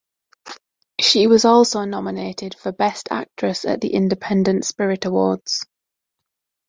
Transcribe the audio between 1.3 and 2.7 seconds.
also nominated